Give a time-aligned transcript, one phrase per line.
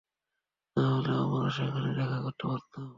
[0.77, 2.85] না হলে, আমরা সেখানে দেখা করতে পারতাম।